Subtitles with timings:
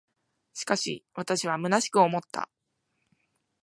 [0.55, 2.49] しかし、私は虚しく思った。